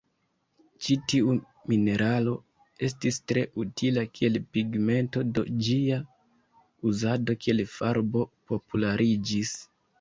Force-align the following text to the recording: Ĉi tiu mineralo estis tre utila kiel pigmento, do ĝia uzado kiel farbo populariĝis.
Ĉi 0.85 0.95
tiu 1.11 1.35
mineralo 1.71 2.33
estis 2.87 3.21
tre 3.33 3.43
utila 3.65 4.05
kiel 4.17 4.41
pigmento, 4.57 5.25
do 5.37 5.45
ĝia 5.69 6.01
uzado 6.93 7.39
kiel 7.45 7.65
farbo 7.79 8.29
populariĝis. 8.53 9.57